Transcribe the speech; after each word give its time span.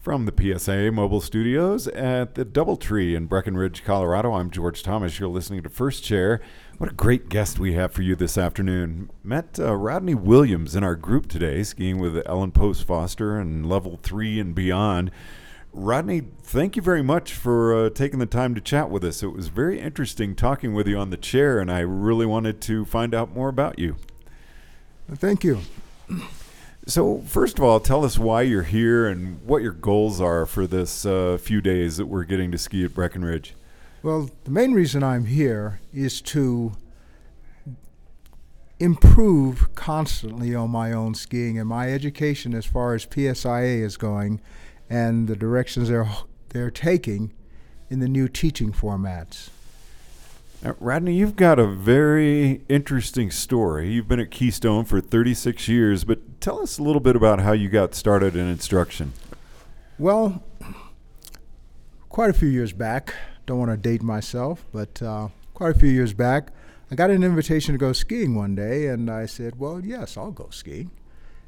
From 0.00 0.24
the 0.24 0.32
PSIA 0.32 0.94
mobile 0.94 1.20
studios 1.20 1.86
at 1.88 2.34
the 2.34 2.46
Doubletree 2.46 3.14
in 3.14 3.26
Breckenridge, 3.26 3.84
Colorado, 3.84 4.32
I'm 4.32 4.50
George 4.50 4.82
Thomas. 4.82 5.20
You're 5.20 5.28
listening 5.28 5.62
to 5.62 5.68
First 5.68 6.02
Chair. 6.02 6.40
What 6.78 6.90
a 6.90 6.94
great 6.94 7.28
guest 7.28 7.58
we 7.58 7.74
have 7.74 7.92
for 7.92 8.00
you 8.00 8.16
this 8.16 8.38
afternoon. 8.38 9.10
Met 9.22 9.60
uh, 9.60 9.76
Rodney 9.76 10.14
Williams 10.14 10.74
in 10.74 10.82
our 10.82 10.96
group 10.96 11.26
today, 11.28 11.62
skiing 11.62 11.98
with 11.98 12.26
Ellen 12.26 12.50
Post 12.50 12.84
Foster 12.84 13.38
and 13.38 13.68
level 13.68 14.00
three 14.02 14.40
and 14.40 14.54
beyond. 14.54 15.10
Rodney, 15.70 16.22
thank 16.42 16.76
you 16.76 16.82
very 16.82 17.02
much 17.02 17.34
for 17.34 17.74
uh, 17.74 17.90
taking 17.90 18.20
the 18.20 18.26
time 18.26 18.54
to 18.54 18.62
chat 18.62 18.88
with 18.88 19.04
us. 19.04 19.22
It 19.22 19.34
was 19.34 19.48
very 19.48 19.78
interesting 19.78 20.34
talking 20.34 20.72
with 20.72 20.88
you 20.88 20.96
on 20.96 21.10
the 21.10 21.18
chair, 21.18 21.58
and 21.58 21.70
I 21.70 21.80
really 21.80 22.24
wanted 22.24 22.62
to 22.62 22.86
find 22.86 23.14
out 23.14 23.34
more 23.34 23.50
about 23.50 23.78
you. 23.78 23.96
Thank 25.14 25.44
you. 25.44 25.60
So, 26.90 27.20
first 27.20 27.56
of 27.56 27.64
all, 27.64 27.78
tell 27.78 28.04
us 28.04 28.18
why 28.18 28.42
you're 28.42 28.64
here 28.64 29.06
and 29.06 29.40
what 29.46 29.62
your 29.62 29.70
goals 29.70 30.20
are 30.20 30.44
for 30.44 30.66
this 30.66 31.06
uh, 31.06 31.38
few 31.40 31.60
days 31.60 31.98
that 31.98 32.06
we're 32.06 32.24
getting 32.24 32.50
to 32.50 32.58
ski 32.58 32.84
at 32.84 32.94
Breckenridge. 32.94 33.54
Well, 34.02 34.28
the 34.42 34.50
main 34.50 34.72
reason 34.72 35.04
I'm 35.04 35.26
here 35.26 35.78
is 35.94 36.20
to 36.22 36.72
improve 38.80 39.72
constantly 39.76 40.52
on 40.52 40.70
my 40.70 40.90
own 40.90 41.14
skiing 41.14 41.60
and 41.60 41.68
my 41.68 41.92
education 41.92 42.54
as 42.54 42.66
far 42.66 42.94
as 42.94 43.06
PSIA 43.06 43.82
is 43.84 43.96
going 43.96 44.40
and 44.88 45.28
the 45.28 45.36
directions 45.36 45.90
they're, 45.90 46.10
they're 46.48 46.72
taking 46.72 47.32
in 47.88 48.00
the 48.00 48.08
new 48.08 48.26
teaching 48.26 48.72
formats. 48.72 49.50
Now, 50.62 50.76
Rodney, 50.78 51.14
you've 51.14 51.36
got 51.36 51.58
a 51.58 51.66
very 51.66 52.60
interesting 52.68 53.30
story. 53.30 53.92
You've 53.92 54.08
been 54.08 54.20
at 54.20 54.30
Keystone 54.30 54.84
for 54.84 55.00
36 55.00 55.68
years, 55.68 56.04
but 56.04 56.38
tell 56.38 56.60
us 56.60 56.78
a 56.78 56.82
little 56.82 57.00
bit 57.00 57.16
about 57.16 57.40
how 57.40 57.52
you 57.52 57.70
got 57.70 57.94
started 57.94 58.36
in 58.36 58.46
instruction. 58.46 59.14
Well, 59.98 60.42
quite 62.10 62.28
a 62.28 62.34
few 62.34 62.48
years 62.48 62.74
back, 62.74 63.14
don't 63.46 63.58
want 63.58 63.70
to 63.70 63.78
date 63.78 64.02
myself, 64.02 64.66
but 64.70 65.00
uh, 65.00 65.28
quite 65.54 65.76
a 65.76 65.78
few 65.78 65.88
years 65.88 66.12
back, 66.12 66.52
I 66.90 66.94
got 66.94 67.08
an 67.08 67.24
invitation 67.24 67.72
to 67.72 67.78
go 67.78 67.94
skiing 67.94 68.34
one 68.34 68.54
day, 68.54 68.88
and 68.88 69.10
I 69.10 69.24
said, 69.24 69.58
Well, 69.58 69.80
yes, 69.82 70.18
I'll 70.18 70.30
go 70.30 70.50
skiing. 70.50 70.90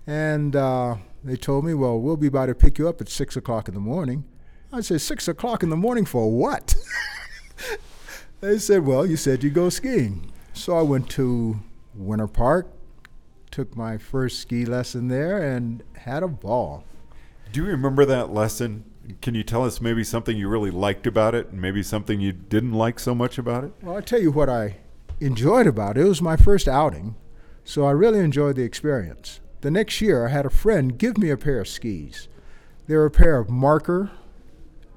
And 0.06 0.56
uh, 0.56 0.96
they 1.22 1.36
told 1.36 1.66
me, 1.66 1.74
Well, 1.74 2.00
we'll 2.00 2.16
be 2.16 2.30
by 2.30 2.46
to 2.46 2.54
pick 2.54 2.78
you 2.78 2.88
up 2.88 3.02
at 3.02 3.10
6 3.10 3.36
o'clock 3.36 3.68
in 3.68 3.74
the 3.74 3.80
morning. 3.80 4.24
I 4.72 4.80
said, 4.80 5.02
6 5.02 5.28
o'clock 5.28 5.62
in 5.62 5.68
the 5.68 5.76
morning 5.76 6.06
for 6.06 6.30
what? 6.30 6.74
They 8.42 8.58
said, 8.58 8.84
Well, 8.84 9.06
you 9.06 9.16
said 9.16 9.44
you 9.44 9.50
go 9.50 9.68
skiing. 9.68 10.32
So 10.52 10.76
I 10.76 10.82
went 10.82 11.08
to 11.10 11.60
Winter 11.94 12.26
Park, 12.26 12.66
took 13.52 13.76
my 13.76 13.98
first 13.98 14.40
ski 14.40 14.64
lesson 14.64 15.06
there, 15.06 15.38
and 15.38 15.84
had 15.94 16.24
a 16.24 16.28
ball. 16.28 16.82
Do 17.52 17.62
you 17.62 17.66
remember 17.68 18.04
that 18.04 18.34
lesson? 18.34 18.82
Can 19.20 19.36
you 19.36 19.44
tell 19.44 19.64
us 19.64 19.80
maybe 19.80 20.02
something 20.02 20.36
you 20.36 20.48
really 20.48 20.72
liked 20.72 21.06
about 21.06 21.36
it 21.36 21.50
and 21.50 21.62
maybe 21.62 21.84
something 21.84 22.20
you 22.20 22.32
didn't 22.32 22.72
like 22.72 22.98
so 22.98 23.14
much 23.14 23.38
about 23.38 23.62
it? 23.62 23.74
Well, 23.80 23.94
I'll 23.94 24.02
tell 24.02 24.20
you 24.20 24.32
what 24.32 24.48
I 24.48 24.78
enjoyed 25.20 25.68
about 25.68 25.96
it. 25.96 26.00
It 26.00 26.08
was 26.08 26.20
my 26.20 26.34
first 26.34 26.66
outing, 26.66 27.14
so 27.62 27.84
I 27.84 27.92
really 27.92 28.18
enjoyed 28.18 28.56
the 28.56 28.64
experience. 28.64 29.38
The 29.60 29.70
next 29.70 30.00
year, 30.00 30.26
I 30.26 30.30
had 30.30 30.46
a 30.46 30.50
friend 30.50 30.98
give 30.98 31.16
me 31.16 31.30
a 31.30 31.36
pair 31.36 31.60
of 31.60 31.68
skis. 31.68 32.26
They 32.88 32.96
were 32.96 33.06
a 33.06 33.10
pair 33.10 33.38
of 33.38 33.48
marker 33.48 34.10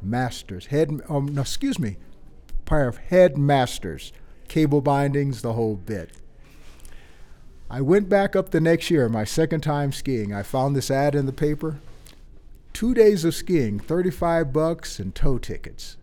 masters, 0.02 0.68
head, 0.68 1.02
um, 1.08 1.28
no, 1.28 1.42
excuse 1.42 1.78
me, 1.78 1.98
pair 2.66 2.88
of 2.88 2.98
headmasters, 2.98 4.12
cable 4.48 4.82
bindings, 4.82 5.42
the 5.42 5.54
whole 5.54 5.76
bit. 5.76 6.12
I 7.70 7.82
went 7.82 8.10
back 8.10 8.36
up 8.36 8.50
the 8.50 8.62
next 8.62 8.92
year, 8.92 9.10
my 9.10 9.24
second 9.24 9.62
time 9.62 9.92
skiing. 9.92 10.34
I 10.34 10.44
found 10.44 10.76
this 10.76 10.92
ad 10.92 11.16
in 11.16 11.26
the 11.26 11.34
paper. 11.34 11.80
Two 12.74 12.94
days 12.94 13.26
of 13.26 13.34
skiing, 13.34 13.80
35 13.80 14.54
bucks 14.54 15.00
and 15.00 15.16
tow 15.16 15.38
tickets 15.38 15.98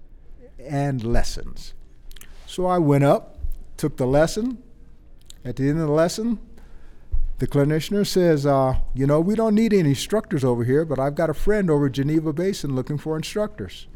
and 0.58 1.04
lessons. 1.04 1.74
So 2.46 2.66
I 2.66 2.78
went 2.78 3.04
up, 3.04 3.38
took 3.76 3.96
the 3.96 4.06
lesson. 4.06 4.62
At 5.44 5.56
the 5.56 5.68
end 5.68 5.80
of 5.80 5.86
the 5.86 5.92
lesson, 5.92 6.38
the 7.38 7.46
clinician 7.46 8.06
says, 8.06 8.46
uh, 8.46 8.76
You 8.94 9.06
know, 9.06 9.20
we 9.20 9.34
don't 9.34 9.54
need 9.54 9.72
any 9.72 9.90
instructors 9.90 10.44
over 10.44 10.64
here, 10.64 10.84
but 10.84 10.98
I've 10.98 11.14
got 11.14 11.30
a 11.30 11.34
friend 11.34 11.70
over 11.70 11.88
Geneva 11.88 12.32
Basin 12.32 12.74
looking 12.74 12.98
for 12.98 13.16
instructors. 13.16 13.86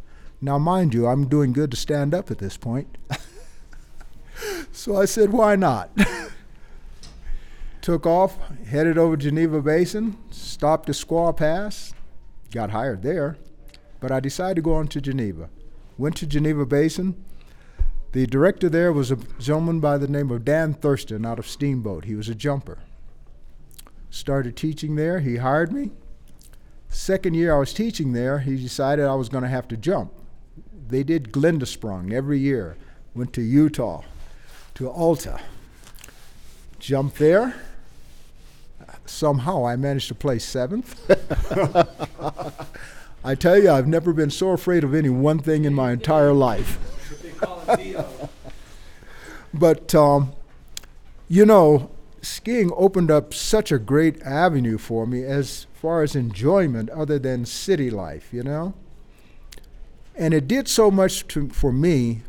Now, 0.41 0.59
mind 0.59 0.93
you, 0.93 1.07
I'm 1.07 1.29
doing 1.29 1.53
good 1.53 1.71
to 1.71 1.77
stand 1.77 2.15
up 2.15 2.31
at 2.31 2.39
this 2.39 2.57
point. 2.57 2.99
so 4.73 4.97
I 4.97 5.07
said, 5.07 5.33
why 5.33 5.57
not? 5.57 5.91
Took 7.81 8.05
off, 8.05 8.37
headed 8.67 8.99
over 8.99 9.17
Geneva 9.17 9.63
Basin, 9.63 10.19
stopped 10.31 10.89
at 10.89 10.95
Squaw 10.97 11.35
Pass, 11.35 11.95
got 12.51 12.71
hired 12.71 13.03
there, 13.03 13.37
but 14.01 14.13
I 14.13 14.21
decided 14.21 14.57
to 14.57 14.63
go 14.63 14.75
on 14.75 14.89
to 14.89 15.01
Geneva. 15.01 15.49
Went 15.97 16.17
to 16.17 16.27
Geneva 16.27 16.67
Basin. 16.67 17.25
The 18.13 18.27
director 18.27 18.69
there 18.69 18.93
was 18.93 19.11
a 19.11 19.17
gentleman 19.39 19.81
by 19.81 19.97
the 19.99 20.09
name 20.09 20.31
of 20.31 20.45
Dan 20.45 20.75
Thurston 20.75 21.25
out 21.25 21.39
of 21.39 21.47
Steamboat. 21.47 22.05
He 22.05 22.15
was 22.15 22.29
a 22.29 22.35
jumper. 22.35 22.79
Started 24.11 24.57
teaching 24.57 24.97
there. 24.97 25.21
He 25.21 25.37
hired 25.37 25.73
me. 25.73 25.93
Second 26.89 27.35
year 27.35 27.55
I 27.55 27.59
was 27.59 27.73
teaching 27.73 28.13
there, 28.13 28.41
he 28.41 28.57
decided 28.57 29.07
I 29.07 29.15
was 29.15 29.29
going 29.29 29.43
to 29.43 29.49
have 29.49 29.69
to 29.69 29.77
jump 29.77 30.13
they 30.89 31.03
did 31.03 31.33
Gelandesprung 31.33 32.13
every 32.13 32.39
year. 32.39 32.77
Went 33.15 33.33
to 33.35 33.43
Utah, 33.43 34.03
to 34.75 34.89
Alta. 34.89 35.41
Jumped 36.79 37.19
there. 37.19 37.55
Somehow 39.07 39.67
I 39.67 39.77
managed 39.77 40.09
to 40.09 40.15
play 40.15 40.39
seventh. 40.39 41.01
I 43.25 43.35
tell 43.35 43.61
you, 43.61 43.71
I've 43.71 43.89
never 43.89 44.13
been 44.13 44.31
so 44.31 44.51
afraid 44.51 44.85
of 44.85 44.95
any 44.95 45.09
one 45.09 45.39
thing 45.39 45.65
in 45.65 45.75
my 45.75 45.93
entire 45.93 46.33
life. 46.33 46.79
but, 49.55 49.95
um, 49.95 50.33
you 51.29 51.47
know, 51.47 51.91
skiing 52.23 52.71
opened 52.77 53.11
up 53.11 53.35
such 53.35 53.73
a 53.73 53.79
great 53.79 54.21
avenue 54.23 54.79
for 54.79 55.07
me 55.07 55.25
as 55.25 55.67
far 55.75 56.03
as 56.03 56.15
enjoyment 56.15 56.91
other 56.91 57.19
than 57.19 57.45
city 57.45 57.91
life, 57.91 58.33
you 58.33 58.43
know? 58.43 58.75
And 60.16 60.32
it 60.32 60.49
did 60.49 60.66
so 60.69 60.91
much 60.91 61.27
to, 61.28 61.49
for 61.50 61.72
me, 61.72 62.22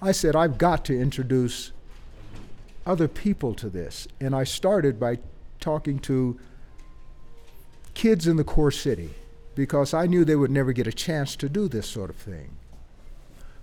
I 0.00 0.12
said, 0.12 0.36
I've 0.36 0.58
got 0.58 0.84
to 0.86 0.98
introduce 1.00 1.72
other 2.86 3.08
people 3.08 3.54
to 3.54 3.70
this. 3.70 4.06
And 4.20 4.34
I 4.34 4.44
started 4.44 5.00
by 5.00 5.18
talking 5.58 5.98
to 6.00 6.38
kids 7.94 8.26
in 8.26 8.36
the 8.36 8.44
core 8.44 8.70
city 8.70 9.10
because 9.54 9.94
I 9.94 10.06
knew 10.06 10.24
they 10.24 10.36
would 10.36 10.50
never 10.50 10.72
get 10.72 10.86
a 10.86 10.92
chance 10.92 11.36
to 11.36 11.48
do 11.48 11.68
this 11.68 11.86
sort 11.86 12.10
of 12.10 12.16
thing. 12.16 12.56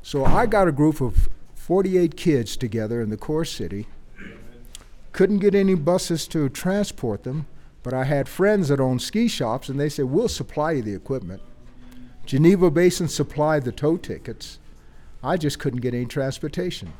So 0.02 0.26
I 0.26 0.46
got 0.48 0.68
a 0.68 0.72
group 0.72 1.02
of 1.02 1.30
48 1.54 2.18
kids 2.18 2.58
together 2.58 3.02
in 3.02 3.10
the 3.10 3.18
core 3.18 3.46
city. 3.46 3.86
Couldn't 5.12 5.40
get 5.40 5.54
any 5.54 5.76
buses 5.76 6.28
to 6.30 6.50
transport 6.50 7.24
them, 7.24 7.46
but 7.84 7.94
I 7.94 8.06
had 8.06 8.28
friends 8.28 8.70
that 8.70 8.80
owned 8.80 9.02
ski 9.02 9.28
shops, 9.28 9.70
and 9.70 9.80
they 9.80 9.90
said, 9.90 10.06
We'll 10.06 10.30
supply 10.30 10.72
you 10.72 10.82
the 10.82 10.96
equipment. 10.96 11.42
Geneva 12.32 12.72
Basin 12.72 13.10
supplied 13.10 13.66
the 13.66 13.74
tow 13.74 13.98
tickets. 13.98 14.58
I 15.22 15.36
just 15.36 15.60
couldn't 15.60 15.82
get 15.82 15.94
any 15.94 16.06
transportation. 16.06 16.94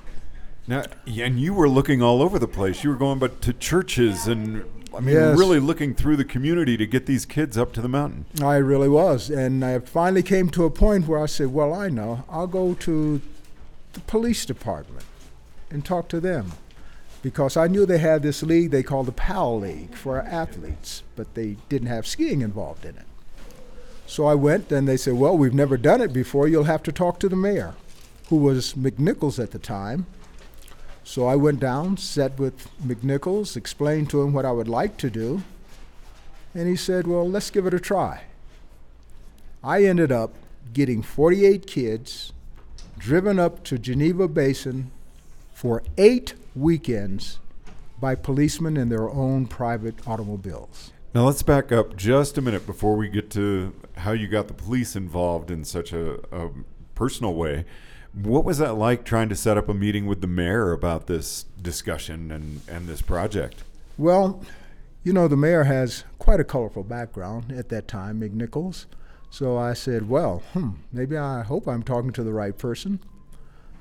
Now, 0.68 0.84
and 1.08 1.40
you 1.40 1.54
were 1.54 1.70
looking 1.70 2.02
all 2.02 2.22
over 2.22 2.38
the 2.38 2.50
place. 2.50 2.84
You 2.84 2.90
were 2.90 2.98
going 2.98 3.18
but 3.18 3.42
to 3.44 3.54
churches 3.54 4.28
and 4.28 4.66
I 4.94 5.00
mean, 5.00 5.16
yes. 5.16 5.40
really 5.40 5.62
looking 5.62 5.96
through 5.96 6.18
the 6.18 6.26
community 6.26 6.76
to 6.76 6.86
get 6.86 7.06
these 7.06 7.26
kids 7.26 7.58
up 7.58 7.72
to 7.76 7.82
the 7.82 7.88
mountain. 7.88 8.26
I 8.44 8.58
really 8.58 8.90
was, 8.90 9.30
and 9.30 9.64
I 9.64 9.80
finally 9.80 10.22
came 10.22 10.50
to 10.50 10.66
a 10.66 10.70
point 10.70 11.08
where 11.08 11.24
I 11.24 11.28
said, 11.28 11.54
"Well, 11.54 11.74
I 11.74 11.88
know. 11.88 12.26
I'll 12.30 12.46
go 12.46 12.74
to 12.74 13.22
the 13.94 14.00
police 14.02 14.46
department 14.46 15.06
and 15.70 15.86
talk 15.86 16.10
to 16.10 16.20
them." 16.20 16.52
Because 17.22 17.56
I 17.56 17.68
knew 17.68 17.86
they 17.86 18.00
had 18.00 18.22
this 18.22 18.44
league 18.44 18.72
they 18.72 18.84
called 18.84 19.06
the 19.06 19.14
PAL 19.14 19.62
League 19.62 19.96
for 19.96 20.22
athletes, 20.22 21.04
but 21.16 21.36
they 21.36 21.56
didn't 21.70 21.88
have 21.88 22.06
skiing 22.06 22.42
involved 22.42 22.84
in 22.84 22.98
it. 22.98 23.06
So 24.12 24.26
I 24.26 24.36
went, 24.36 24.74
and 24.74 24.90
they 24.90 24.98
said, 24.98 25.14
Well, 25.14 25.38
we've 25.38 25.54
never 25.54 25.78
done 25.78 26.02
it 26.02 26.12
before. 26.12 26.46
You'll 26.46 26.66
have 26.66 26.84
to 26.84 26.92
talk 26.92 27.18
to 27.22 27.30
the 27.30 27.38
mayor, 27.38 27.76
who 28.28 28.36
was 28.36 28.74
McNichols 28.74 29.42
at 29.42 29.52
the 29.52 29.58
time. 29.58 30.06
So 31.06 31.28
I 31.28 31.38
went 31.38 31.62
down, 31.62 31.96
sat 31.96 32.38
with 32.38 32.68
McNichols, 32.86 33.56
explained 33.56 34.10
to 34.10 34.22
him 34.22 34.34
what 34.34 34.44
I 34.44 34.52
would 34.52 34.68
like 34.68 34.98
to 34.98 35.10
do, 35.10 35.44
and 36.54 36.68
he 36.68 36.76
said, 36.76 37.08
Well, 37.08 37.26
let's 37.30 37.50
give 37.50 37.66
it 37.66 37.74
a 37.74 37.80
try. 37.80 38.24
I 39.64 39.86
ended 39.86 40.12
up 40.12 40.34
getting 40.74 41.02
48 41.02 41.66
kids 41.66 42.34
driven 42.98 43.40
up 43.40 43.64
to 43.64 43.78
Geneva 43.78 44.28
Basin 44.28 44.92
for 45.54 45.84
eight 45.98 46.34
weekends 46.54 47.40
by 48.02 48.16
policemen 48.16 48.76
in 48.76 48.90
their 48.90 49.10
own 49.10 49.48
private 49.48 50.06
automobiles. 50.06 50.92
Now 51.14 51.26
let's 51.26 51.44
back 51.44 51.74
up 51.74 51.98
just 51.98 52.38
a 52.38 52.42
minute 52.42 52.66
before 52.66 52.96
we 52.96 53.10
get 53.10 53.30
to 53.32 53.74
how 53.98 54.14
you 54.14 54.30
got 54.30 54.48
the 54.48 54.54
police 54.54 54.96
involved 54.96 55.52
in 55.52 55.66
such 55.66 55.92
a, 55.92 56.20
a, 56.32 56.52
personal 56.96 57.34
way. 57.34 57.66
What 58.14 58.46
was 58.46 58.60
that 58.60 58.76
like 58.76 59.04
trying 59.04 59.28
to 59.28 59.36
set 59.36 59.58
up 59.58 59.68
a 59.68 59.74
meeting 59.74 60.06
with 60.06 60.22
the 60.22 60.28
mayor 60.28 60.72
about 60.72 61.08
this 61.08 61.44
discussion 61.62 62.32
and, 62.32 62.62
and 62.70 62.88
this 62.88 63.02
project? 63.02 63.64
Well, 63.98 64.42
you 65.04 65.12
know, 65.12 65.28
the 65.28 65.36
mayor 65.36 65.66
has 65.66 66.06
quite 66.18 66.40
a 66.40 66.46
colorful 66.46 66.84
background 66.84 67.52
at 67.52 67.68
that 67.70 67.90
time, 67.90 68.22
McNichols. 68.22 68.86
So 69.30 69.58
I 69.58 69.74
said, 69.74 70.08
well, 70.08 70.44
hmm, 70.54 70.72
maybe 70.94 71.18
I 71.18 71.42
hope 71.42 71.68
I'm 71.68 71.84
talking 71.84 72.12
to 72.12 72.24
the 72.24 72.34
right 72.34 72.58
person. 72.58 73.02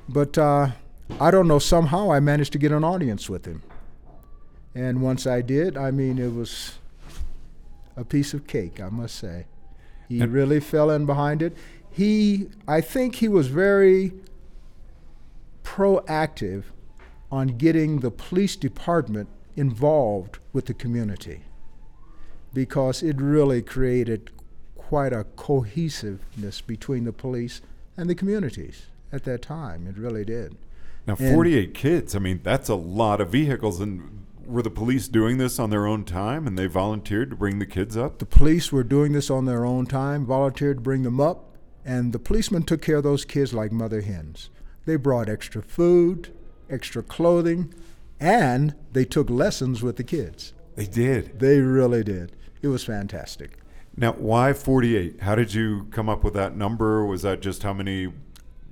But 0.08 0.36
uh, 0.36 0.70
I 1.20 1.30
don't 1.30 1.46
know, 1.46 1.60
somehow 1.60 2.10
I 2.10 2.18
managed 2.18 2.52
to 2.52 2.58
get 2.58 2.72
an 2.72 2.82
audience 2.82 3.30
with 3.30 3.44
him. 3.44 3.62
And 4.74 5.00
once 5.00 5.28
I 5.28 5.42
did, 5.42 5.76
I 5.76 5.92
mean, 5.92 6.18
it 6.18 6.32
was 6.34 6.79
a 8.00 8.04
piece 8.04 8.32
of 8.32 8.46
cake, 8.46 8.80
I 8.80 8.88
must 8.88 9.14
say. 9.16 9.46
He 10.08 10.20
And- 10.20 10.32
really 10.32 10.58
fell 10.58 10.90
in 10.90 11.04
behind 11.06 11.42
it. 11.42 11.54
He, 11.90 12.48
I 12.66 12.80
think 12.80 13.16
he 13.16 13.28
was 13.28 13.48
very 13.48 14.12
proactive 15.62 16.64
on 17.30 17.48
getting 17.58 18.00
the 18.00 18.10
police 18.10 18.56
department 18.56 19.28
involved 19.54 20.38
with 20.52 20.66
the 20.66 20.74
community 20.74 21.42
because 22.54 23.02
it 23.02 23.20
really 23.20 23.60
created 23.62 24.30
quite 24.76 25.12
a 25.12 25.24
cohesiveness 25.36 26.60
between 26.60 27.04
the 27.04 27.12
police 27.12 27.60
and 27.96 28.08
the 28.08 28.14
communities 28.14 28.86
at 29.12 29.24
that 29.24 29.42
time. 29.42 29.86
It 29.86 29.96
really 29.98 30.24
did. 30.24 30.56
Now, 31.06 31.16
And- 31.18 31.34
48 31.34 31.74
kids. 31.74 32.16
I 32.16 32.18
mean, 32.18 32.40
that's 32.42 32.68
a 32.68 32.74
lot 32.74 33.20
of 33.20 33.30
vehicles. 33.30 33.78
And 33.80 34.24
were 34.50 34.62
the 34.62 34.70
police 34.70 35.08
doing 35.08 35.38
this 35.38 35.58
on 35.58 35.70
their 35.70 35.86
own 35.86 36.04
time 36.04 36.46
and 36.46 36.58
they 36.58 36.66
volunteered 36.66 37.30
to 37.30 37.36
bring 37.36 37.58
the 37.58 37.66
kids 37.66 37.96
up? 37.96 38.18
The 38.18 38.26
police 38.26 38.72
were 38.72 38.82
doing 38.84 39.12
this 39.12 39.30
on 39.30 39.46
their 39.46 39.64
own 39.64 39.86
time, 39.86 40.26
volunteered 40.26 40.78
to 40.78 40.82
bring 40.82 41.02
them 41.02 41.20
up, 41.20 41.56
and 41.84 42.12
the 42.12 42.18
policemen 42.18 42.64
took 42.64 42.82
care 42.82 42.96
of 42.96 43.04
those 43.04 43.24
kids 43.24 43.54
like 43.54 43.72
mother 43.72 44.00
hens. 44.00 44.50
They 44.84 44.96
brought 44.96 45.28
extra 45.28 45.62
food, 45.62 46.34
extra 46.68 47.02
clothing, 47.02 47.72
and 48.18 48.74
they 48.92 49.04
took 49.04 49.30
lessons 49.30 49.82
with 49.82 49.96
the 49.96 50.04
kids. 50.04 50.52
They 50.74 50.86
did. 50.86 51.38
They 51.38 51.60
really 51.60 52.02
did. 52.02 52.36
It 52.62 52.68
was 52.68 52.84
fantastic. 52.84 53.58
Now, 53.96 54.12
why 54.12 54.52
48? 54.52 55.20
How 55.20 55.34
did 55.34 55.54
you 55.54 55.86
come 55.90 56.08
up 56.08 56.24
with 56.24 56.34
that 56.34 56.56
number? 56.56 57.04
Was 57.04 57.22
that 57.22 57.40
just 57.40 57.62
how 57.62 57.72
many 57.72 58.12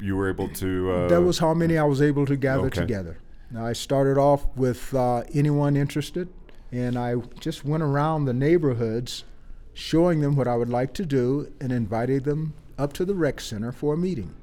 you 0.00 0.16
were 0.16 0.28
able 0.28 0.48
to? 0.48 0.92
Uh, 0.92 1.08
that 1.08 1.22
was 1.22 1.38
how 1.38 1.54
many 1.54 1.76
I 1.76 1.84
was 1.84 2.00
able 2.00 2.26
to 2.26 2.36
gather 2.36 2.66
okay. 2.66 2.80
together. 2.80 3.18
Now, 3.50 3.64
I 3.64 3.72
started 3.72 4.18
off 4.18 4.46
with 4.56 4.92
uh, 4.94 5.22
anyone 5.32 5.76
interested, 5.76 6.28
and 6.70 6.98
I 6.98 7.16
just 7.40 7.64
went 7.64 7.82
around 7.82 8.24
the 8.24 8.34
neighborhoods 8.34 9.24
showing 9.72 10.20
them 10.20 10.36
what 10.36 10.48
I 10.48 10.56
would 10.56 10.68
like 10.68 10.92
to 10.94 11.06
do 11.06 11.50
and 11.60 11.72
invited 11.72 12.24
them 12.24 12.52
up 12.76 12.92
to 12.94 13.04
the 13.04 13.14
rec 13.14 13.40
center 13.40 13.72
for 13.72 13.94
a 13.94 13.96
meeting. 13.96 14.34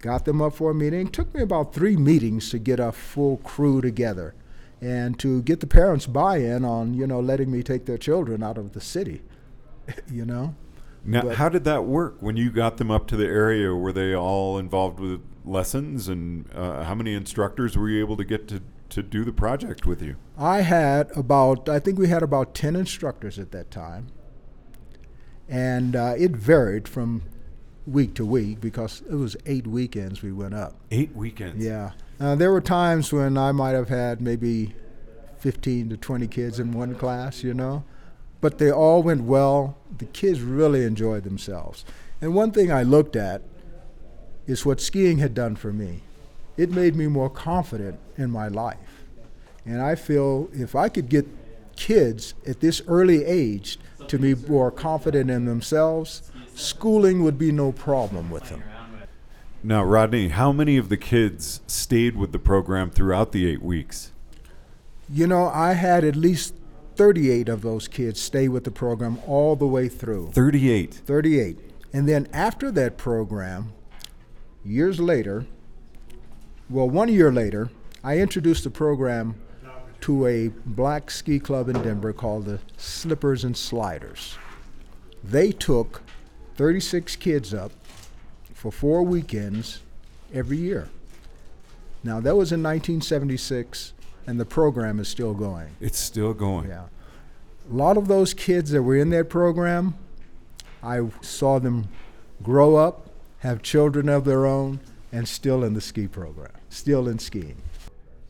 Got 0.00 0.24
them 0.24 0.42
up 0.42 0.54
for 0.54 0.72
a 0.72 0.74
meeting. 0.74 1.08
took 1.08 1.32
me 1.32 1.42
about 1.42 1.72
three 1.72 1.96
meetings 1.96 2.50
to 2.50 2.58
get 2.58 2.80
a 2.80 2.90
full 2.92 3.36
crew 3.38 3.80
together 3.80 4.34
and 4.80 5.16
to 5.20 5.42
get 5.42 5.60
the 5.60 5.66
parents 5.66 6.06
buy 6.06 6.38
in 6.38 6.64
on, 6.64 6.92
you 6.92 7.06
know, 7.06 7.20
letting 7.20 7.50
me 7.52 7.62
take 7.62 7.86
their 7.86 7.96
children 7.96 8.42
out 8.42 8.58
of 8.58 8.72
the 8.72 8.80
city, 8.80 9.22
you 10.10 10.24
know. 10.24 10.54
Now, 11.04 11.22
but- 11.22 11.36
how 11.36 11.48
did 11.48 11.64
that 11.64 11.84
work 11.84 12.16
when 12.20 12.36
you 12.36 12.50
got 12.50 12.76
them 12.76 12.90
up 12.90 13.06
to 13.08 13.16
the 13.16 13.26
area? 13.26 13.72
Were 13.74 13.92
they 13.92 14.14
all 14.14 14.58
involved 14.58 14.98
with 14.98 15.20
lessons? 15.44 16.08
And 16.08 16.48
uh, 16.54 16.84
how 16.84 16.94
many 16.94 17.14
instructors 17.14 17.76
were 17.76 17.88
you 17.88 18.00
able 18.00 18.16
to 18.16 18.24
get 18.24 18.48
to, 18.48 18.62
to 18.90 19.02
do 19.02 19.24
the 19.24 19.32
project 19.32 19.86
with 19.86 20.02
you? 20.02 20.16
I 20.38 20.62
had 20.62 21.10
about, 21.16 21.68
I 21.68 21.78
think 21.78 21.98
we 21.98 22.08
had 22.08 22.22
about 22.22 22.54
10 22.54 22.76
instructors 22.76 23.38
at 23.38 23.52
that 23.52 23.70
time. 23.70 24.08
And 25.48 25.96
uh, 25.96 26.14
it 26.16 26.32
varied 26.32 26.88
from 26.88 27.22
week 27.86 28.14
to 28.14 28.24
week 28.24 28.60
because 28.60 29.02
it 29.10 29.14
was 29.14 29.36
eight 29.46 29.66
weekends 29.66 30.22
we 30.22 30.32
went 30.32 30.54
up. 30.54 30.76
Eight 30.90 31.14
weekends. 31.14 31.64
Yeah. 31.64 31.92
Uh, 32.20 32.34
there 32.34 32.52
were 32.52 32.60
times 32.60 33.12
when 33.12 33.36
I 33.36 33.52
might 33.52 33.72
have 33.72 33.88
had 33.88 34.20
maybe 34.20 34.74
15 35.38 35.88
to 35.90 35.96
20 35.96 36.28
kids 36.28 36.60
in 36.60 36.72
one 36.72 36.94
class, 36.94 37.42
you 37.42 37.52
know. 37.52 37.84
But 38.40 38.58
they 38.58 38.70
all 38.70 39.02
went 39.02 39.22
well. 39.22 39.76
The 39.98 40.06
kids 40.06 40.40
really 40.40 40.84
enjoyed 40.84 41.24
themselves. 41.24 41.84
And 42.20 42.34
one 42.34 42.52
thing 42.52 42.70
I 42.70 42.82
looked 42.84 43.16
at 43.16 43.42
is 44.52 44.66
what 44.66 44.80
skiing 44.80 45.16
had 45.16 45.32
done 45.32 45.56
for 45.56 45.72
me. 45.72 46.02
It 46.58 46.70
made 46.70 46.94
me 46.94 47.06
more 47.06 47.30
confident 47.30 47.98
in 48.18 48.30
my 48.30 48.48
life. 48.48 49.06
And 49.64 49.80
I 49.80 49.94
feel 49.94 50.50
if 50.52 50.74
I 50.76 50.90
could 50.90 51.08
get 51.08 51.26
kids 51.74 52.34
at 52.46 52.60
this 52.60 52.82
early 52.86 53.24
age 53.24 53.78
to 54.08 54.18
be 54.18 54.34
more 54.34 54.70
confident 54.70 55.30
in 55.30 55.46
themselves, 55.46 56.30
schooling 56.54 57.22
would 57.24 57.38
be 57.38 57.50
no 57.50 57.72
problem 57.72 58.30
with 58.30 58.50
them. 58.50 58.62
Now, 59.62 59.84
Rodney, 59.84 60.28
how 60.28 60.52
many 60.52 60.76
of 60.76 60.90
the 60.90 60.96
kids 60.98 61.60
stayed 61.66 62.14
with 62.14 62.32
the 62.32 62.38
program 62.38 62.90
throughout 62.90 63.32
the 63.32 63.48
eight 63.48 63.62
weeks? 63.62 64.12
You 65.08 65.26
know, 65.26 65.48
I 65.48 65.72
had 65.72 66.04
at 66.04 66.16
least 66.16 66.54
38 66.96 67.48
of 67.48 67.62
those 67.62 67.88
kids 67.88 68.20
stay 68.20 68.48
with 68.48 68.64
the 68.64 68.70
program 68.70 69.18
all 69.26 69.56
the 69.56 69.66
way 69.66 69.88
through. 69.88 70.32
38. 70.32 70.92
38. 70.92 71.58
And 71.92 72.06
then 72.06 72.28
after 72.32 72.70
that 72.72 72.98
program, 72.98 73.72
years 74.64 75.00
later, 75.00 75.46
well, 76.68 76.88
one 76.88 77.08
year 77.08 77.32
later, 77.32 77.70
I 78.04 78.18
introduced 78.18 78.64
the 78.64 78.70
program 78.70 79.34
to 80.02 80.26
a 80.26 80.48
black 80.48 81.10
ski 81.10 81.38
club 81.38 81.68
in 81.68 81.80
Denver 81.82 82.12
called 82.12 82.46
the 82.46 82.58
Slippers 82.76 83.44
and 83.44 83.56
Sliders. 83.56 84.36
They 85.22 85.52
took 85.52 86.02
36 86.56 87.16
kids 87.16 87.54
up 87.54 87.72
for 88.52 88.72
four 88.72 89.02
weekends 89.02 89.80
every 90.34 90.56
year. 90.56 90.88
Now, 92.04 92.18
that 92.20 92.36
was 92.36 92.50
in 92.50 92.62
1976, 92.62 93.92
and 94.26 94.40
the 94.40 94.44
program 94.44 94.98
is 94.98 95.08
still 95.08 95.34
going. 95.34 95.68
It's 95.80 95.98
still 95.98 96.34
going. 96.34 96.68
Yeah. 96.68 96.86
A 97.70 97.74
lot 97.74 97.96
of 97.96 98.08
those 98.08 98.34
kids 98.34 98.72
that 98.72 98.82
were 98.82 98.96
in 98.96 99.10
that 99.10 99.28
program, 99.28 99.94
I 100.82 101.08
saw 101.20 101.60
them 101.60 101.88
grow 102.42 102.74
up, 102.74 103.08
have 103.42 103.60
children 103.60 104.08
of 104.08 104.24
their 104.24 104.46
own, 104.46 104.78
and 105.10 105.26
still 105.26 105.64
in 105.64 105.74
the 105.74 105.80
ski 105.80 106.06
program, 106.06 106.52
still 106.68 107.08
in 107.08 107.18
skiing. 107.18 107.56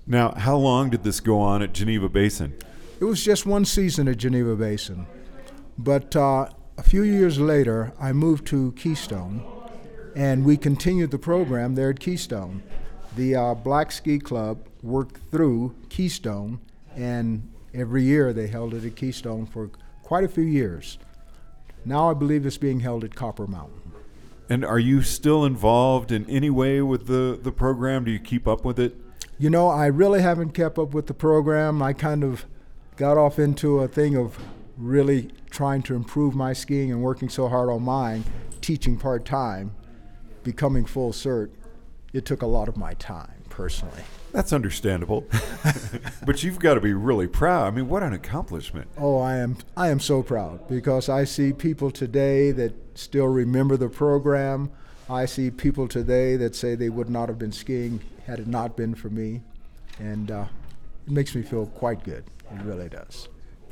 Now, 0.06 0.30
how 0.32 0.56
long 0.56 0.88
did 0.88 1.04
this 1.04 1.20
go 1.20 1.38
on 1.38 1.62
at 1.62 1.74
Geneva 1.74 2.08
Basin? 2.08 2.54
It 2.98 3.04
was 3.04 3.22
just 3.22 3.44
one 3.44 3.66
season 3.66 4.08
at 4.08 4.16
Geneva 4.16 4.56
Basin. 4.56 5.06
But 5.76 6.16
uh, 6.16 6.48
a 6.78 6.82
few 6.82 7.02
years 7.02 7.38
later, 7.38 7.92
I 8.00 8.14
moved 8.14 8.46
to 8.48 8.72
Keystone, 8.72 9.44
and 10.16 10.46
we 10.46 10.56
continued 10.56 11.10
the 11.10 11.18
program 11.18 11.74
there 11.74 11.90
at 11.90 12.00
Keystone. 12.00 12.62
The 13.14 13.36
uh, 13.36 13.54
Black 13.54 13.92
Ski 13.92 14.18
Club 14.18 14.66
worked 14.82 15.18
through 15.30 15.74
Keystone, 15.90 16.58
and 16.96 17.46
every 17.74 18.02
year 18.02 18.32
they 18.32 18.46
held 18.46 18.72
it 18.72 18.84
at 18.84 18.96
Keystone 18.96 19.44
for 19.44 19.70
quite 20.02 20.24
a 20.24 20.28
few 20.28 20.44
years. 20.44 20.96
Now 21.84 22.10
I 22.10 22.14
believe 22.14 22.46
it's 22.46 22.56
being 22.56 22.80
held 22.80 23.04
at 23.04 23.14
Copper 23.14 23.46
Mountain. 23.46 23.81
And 24.52 24.66
are 24.66 24.78
you 24.78 25.00
still 25.00 25.46
involved 25.46 26.12
in 26.12 26.28
any 26.28 26.50
way 26.50 26.82
with 26.82 27.06
the, 27.06 27.40
the 27.42 27.50
program? 27.50 28.04
Do 28.04 28.10
you 28.10 28.18
keep 28.18 28.46
up 28.46 28.66
with 28.66 28.78
it? 28.78 28.94
You 29.38 29.48
know, 29.48 29.68
I 29.68 29.86
really 29.86 30.20
haven't 30.20 30.50
kept 30.50 30.78
up 30.78 30.92
with 30.92 31.06
the 31.06 31.14
program. 31.14 31.80
I 31.80 31.94
kind 31.94 32.22
of 32.22 32.44
got 32.96 33.16
off 33.16 33.38
into 33.38 33.78
a 33.78 33.88
thing 33.88 34.14
of 34.14 34.38
really 34.76 35.30
trying 35.48 35.80
to 35.84 35.94
improve 35.94 36.34
my 36.34 36.52
skiing 36.52 36.92
and 36.92 37.00
working 37.00 37.30
so 37.30 37.48
hard 37.48 37.70
on 37.70 37.80
mine, 37.80 38.24
teaching 38.60 38.98
part 38.98 39.24
time, 39.24 39.74
becoming 40.44 40.84
full 40.84 41.12
cert. 41.12 41.48
It 42.12 42.26
took 42.26 42.42
a 42.42 42.46
lot 42.46 42.68
of 42.68 42.76
my 42.76 42.92
time 42.92 43.44
personally. 43.48 44.02
That's 44.32 44.52
understandable. 44.52 45.26
but 46.26 46.42
you've 46.42 46.58
got 46.58 46.74
to 46.74 46.80
be 46.80 46.94
really 46.94 47.26
proud. 47.26 47.66
I 47.66 47.70
mean, 47.70 47.88
what 47.88 48.02
an 48.02 48.12
accomplishment. 48.12 48.88
Oh, 48.96 49.18
I 49.18 49.36
am 49.36 49.58
I 49.76 49.88
am 49.88 50.00
so 50.00 50.22
proud 50.22 50.66
because 50.68 51.08
I 51.08 51.24
see 51.24 51.52
people 51.52 51.90
today 51.90 52.50
that 52.52 52.74
still 52.98 53.26
remember 53.26 53.76
the 53.76 53.88
program. 53.88 54.70
I 55.10 55.26
see 55.26 55.50
people 55.50 55.86
today 55.86 56.36
that 56.36 56.54
say 56.54 56.74
they 56.74 56.88
would 56.88 57.10
not 57.10 57.28
have 57.28 57.38
been 57.38 57.52
skiing 57.52 58.00
had 58.26 58.38
it 58.38 58.46
not 58.46 58.76
been 58.76 58.94
for 58.94 59.10
me, 59.10 59.42
and 59.98 60.30
uh, 60.30 60.46
it 61.06 61.12
makes 61.12 61.34
me 61.34 61.42
feel 61.42 61.66
quite 61.66 62.02
good. 62.04 62.24
It 62.50 62.62
really 62.62 62.88
does. 62.88 63.28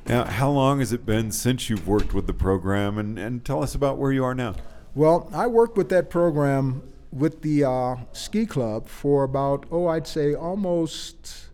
Now, 0.07 0.25
how 0.25 0.51
long 0.51 0.81
has 0.81 0.93
it 0.93 1.07
been 1.07 1.31
since 1.31 1.71
you've 1.71 1.87
worked 1.87 2.13
with 2.13 2.27
the 2.27 2.33
program? 2.35 2.99
And, 2.99 3.19
and 3.19 3.45
tell 3.45 3.63
us 3.63 3.75
about 3.75 3.99
where 3.99 4.13
you 4.13 4.25
are 4.25 4.35
now. 4.35 4.57
Well, 4.95 5.31
I 5.33 5.47
worked 5.47 5.77
with 5.77 5.89
that 5.91 6.11
program 6.11 6.83
with 7.13 7.43
the 7.43 7.65
uh, 7.65 7.97
ski 8.13 8.47
club 8.47 8.89
for 8.89 9.25
about, 9.25 9.67
oh, 9.71 9.87
I'd 9.87 10.07
say 10.07 10.35
almost 10.35 11.47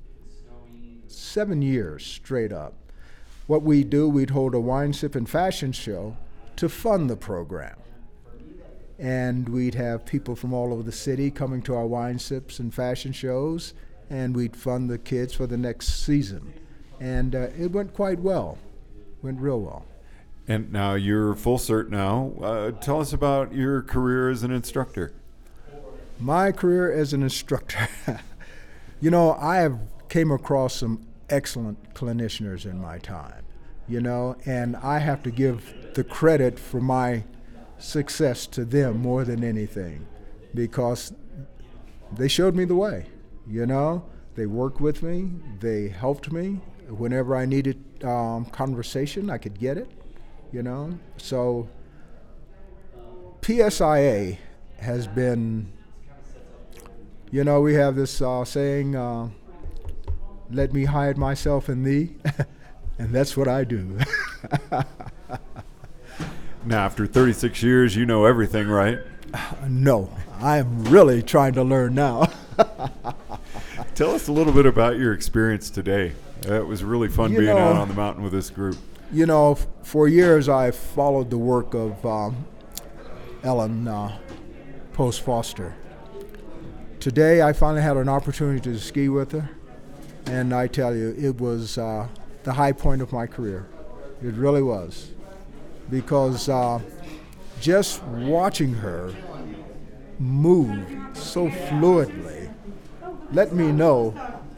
seven 1.06 1.62
years 1.62 2.04
straight 2.04 2.52
up. 2.52 2.74
What 3.46 3.62
we 3.62 3.84
do, 3.84 4.08
we'd 4.08 4.30
hold 4.30 4.54
a 4.54 4.60
wine 4.60 4.92
sip 4.92 5.14
and 5.14 5.28
fashion 5.28 5.72
show 5.72 6.16
to 6.56 6.68
fund 6.68 7.08
the 7.08 7.16
program. 7.16 7.76
And 8.98 9.48
we'd 9.48 9.74
have 9.74 10.06
people 10.06 10.34
from 10.34 10.52
all 10.52 10.72
over 10.72 10.82
the 10.82 10.92
city 10.92 11.30
coming 11.30 11.62
to 11.62 11.74
our 11.74 11.86
wine 11.86 12.18
sips 12.18 12.58
and 12.58 12.74
fashion 12.74 13.12
shows, 13.12 13.74
and 14.08 14.34
we'd 14.34 14.56
fund 14.56 14.88
the 14.88 14.98
kids 14.98 15.34
for 15.34 15.46
the 15.46 15.58
next 15.58 16.04
season. 16.04 16.54
And 16.98 17.34
uh, 17.34 17.48
it 17.58 17.72
went 17.72 17.92
quite 17.92 18.18
well, 18.18 18.58
went 19.22 19.40
real 19.40 19.60
well. 19.60 19.84
And 20.48 20.72
now 20.72 20.94
you're 20.94 21.34
full 21.34 21.58
cert 21.58 21.90
now. 21.90 22.32
Uh, 22.40 22.70
tell 22.70 23.00
us 23.00 23.12
about 23.12 23.52
your 23.52 23.82
career 23.82 24.30
as 24.30 24.42
an 24.42 24.50
instructor. 24.50 25.12
My 26.18 26.52
career 26.52 26.92
as 26.92 27.12
an 27.12 27.22
instructor, 27.22 27.88
you 29.00 29.10
know, 29.10 29.34
I 29.34 29.56
have 29.56 29.78
came 30.08 30.30
across 30.30 30.76
some 30.76 31.06
excellent 31.28 31.94
clinicians 31.94 32.64
in 32.64 32.80
my 32.80 32.98
time, 32.98 33.44
you 33.88 34.00
know, 34.00 34.36
and 34.46 34.76
I 34.76 34.98
have 34.98 35.22
to 35.24 35.30
give 35.30 35.74
the 35.94 36.04
credit 36.04 36.58
for 36.58 36.80
my 36.80 37.24
success 37.78 38.46
to 38.46 38.64
them 38.64 38.98
more 38.98 39.24
than 39.24 39.44
anything 39.44 40.06
because 40.54 41.12
they 42.12 42.28
showed 42.28 42.54
me 42.54 42.64
the 42.64 42.76
way. 42.76 43.06
You 43.46 43.66
know, 43.66 44.04
they 44.34 44.46
worked 44.46 44.80
with 44.80 45.02
me, 45.02 45.30
they 45.60 45.88
helped 45.88 46.32
me. 46.32 46.60
Whenever 46.88 47.36
I 47.36 47.46
needed 47.46 47.82
um, 48.04 48.44
conversation, 48.46 49.28
I 49.28 49.38
could 49.38 49.58
get 49.58 49.76
it. 49.76 49.90
You 50.52 50.62
know, 50.62 50.98
so 51.16 51.68
PSIA 53.42 54.38
has 54.78 55.06
been, 55.06 55.72
you 57.30 57.44
know, 57.44 57.60
we 57.60 57.74
have 57.74 57.96
this 57.96 58.20
uh, 58.22 58.44
saying, 58.44 58.94
uh, 58.96 59.28
let 60.50 60.72
me 60.72 60.84
hide 60.84 61.18
myself 61.18 61.68
in 61.68 61.82
thee. 61.82 62.14
and 62.98 63.14
that's 63.14 63.36
what 63.36 63.48
I 63.48 63.64
do. 63.64 63.98
Now, 66.64 66.84
after 66.84 67.06
36 67.06 67.62
years, 67.62 67.94
you 67.94 68.06
know 68.06 68.24
everything, 68.24 68.66
right? 68.66 68.98
no, 69.68 70.10
I 70.40 70.56
am 70.58 70.82
really 70.86 71.22
trying 71.22 71.52
to 71.52 71.62
learn 71.62 71.94
now. 71.94 72.24
Tell 73.94 74.10
us 74.16 74.26
a 74.26 74.32
little 74.32 74.52
bit 74.52 74.66
about 74.66 74.96
your 74.98 75.12
experience 75.12 75.70
today. 75.70 76.12
It 76.42 76.66
was 76.66 76.82
really 76.82 77.06
fun 77.08 77.30
You 77.30 77.38
being 77.38 77.54
know- 77.54 77.58
out 77.68 77.76
on 77.76 77.86
the 77.86 77.94
mountain 77.94 78.24
with 78.24 78.32
this 78.32 78.50
group. 78.50 78.76
you 79.12 79.26
know, 79.26 79.52
f- 79.52 79.66
for 79.84 80.08
years 80.08 80.48
I've 80.48 80.74
followed 80.74 81.30
the 81.30 81.38
work 81.38 81.72
of 81.72 82.04
um, 82.04 82.44
Ellen 83.44 83.86
uh, 83.86 84.18
Post 84.92 85.20
Foster. 85.22 85.76
Today 87.06 87.40
I 87.40 87.52
finally 87.52 87.82
had 87.82 87.96
an 87.96 88.08
opportunity 88.08 88.58
to 88.62 88.80
ski 88.80 89.08
with 89.08 89.30
her, 89.30 89.48
and 90.26 90.52
I 90.52 90.66
tell 90.66 90.92
you, 90.92 91.14
it 91.16 91.40
was 91.40 91.78
uh, 91.78 92.08
the 92.42 92.52
high 92.52 92.72
point 92.72 93.00
of 93.00 93.12
my 93.12 93.28
career. 93.28 93.64
It 94.24 94.34
really 94.34 94.60
was. 94.60 95.12
Because 95.88 96.48
uh, 96.48 96.80
just 97.60 98.02
watching 98.02 98.74
her 98.74 99.14
move 100.18 100.84
so 101.16 101.48
fluidly 101.48 102.52
let 103.30 103.52
me 103.52 103.70
know 103.70 104.12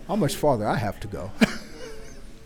how 0.06 0.16
much 0.16 0.34
farther 0.34 0.66
I 0.66 0.76
have 0.76 0.98
to 1.00 1.06
go. 1.06 1.30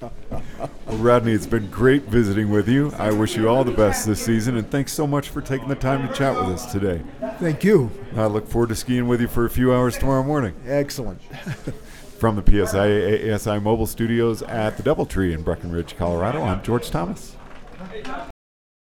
Well, 0.01 0.97
Rodney, 0.99 1.31
it's 1.31 1.47
been 1.47 1.71
great 1.71 2.03
visiting 2.05 2.51
with 2.51 2.69
you. 2.69 2.93
I 2.99 3.13
wish 3.13 3.37
you 3.37 3.49
all 3.49 3.63
the 3.63 3.71
best 3.71 4.05
this 4.05 4.21
season, 4.21 4.57
and 4.57 4.69
thanks 4.69 4.93
so 4.93 5.07
much 5.07 5.29
for 5.29 5.41
taking 5.41 5.69
the 5.69 5.77
time 5.77 6.09
to 6.09 6.13
chat 6.13 6.35
with 6.35 6.49
us 6.49 6.73
today. 6.73 7.03
Thank 7.43 7.65
you. 7.65 7.91
I 8.15 8.27
look 8.27 8.47
forward 8.47 8.69
to 8.69 8.77
skiing 8.77 9.09
with 9.09 9.21
you 9.21 9.27
for 9.27 9.45
a 9.45 9.51
few 9.51 9.75
hours 9.75 9.99
tomorrow 9.99 10.23
morning. 10.23 10.55
Excellent. 10.65 11.21
From 12.21 12.37
the 12.37 12.67
PSI 12.67 13.33
ASI 13.33 13.59
Mobile 13.59 13.89
Studios 13.89 14.43
at 14.43 14.77
the 14.77 14.85
Doubletree 14.85 15.35
in 15.35 15.43
Breckenridge, 15.43 15.97
Colorado, 15.97 16.41
I'm 16.45 16.63
George 16.63 16.89
Thomas. 16.89 17.37